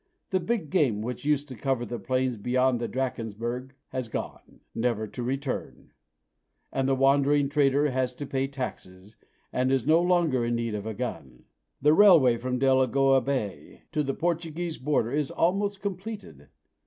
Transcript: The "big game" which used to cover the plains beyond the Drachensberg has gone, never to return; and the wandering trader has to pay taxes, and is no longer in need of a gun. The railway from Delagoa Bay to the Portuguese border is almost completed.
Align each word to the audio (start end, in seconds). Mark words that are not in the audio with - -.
The 0.31 0.39
"big 0.39 0.71
game" 0.71 1.03
which 1.03 1.25
used 1.25 1.47
to 1.49 1.55
cover 1.55 1.85
the 1.85 1.99
plains 1.99 2.35
beyond 2.35 2.79
the 2.79 2.87
Drachensberg 2.87 3.75
has 3.89 4.07
gone, 4.09 4.61
never 4.73 5.05
to 5.05 5.21
return; 5.21 5.91
and 6.73 6.87
the 6.89 6.95
wandering 6.95 7.49
trader 7.49 7.91
has 7.91 8.15
to 8.15 8.25
pay 8.25 8.47
taxes, 8.47 9.15
and 9.53 9.71
is 9.71 9.85
no 9.85 10.01
longer 10.01 10.43
in 10.43 10.55
need 10.55 10.73
of 10.73 10.87
a 10.87 10.95
gun. 10.95 11.43
The 11.83 11.93
railway 11.93 12.37
from 12.37 12.57
Delagoa 12.57 13.21
Bay 13.23 13.83
to 13.91 14.01
the 14.01 14.15
Portuguese 14.15 14.79
border 14.79 15.11
is 15.11 15.29
almost 15.29 15.83
completed. 15.83 16.47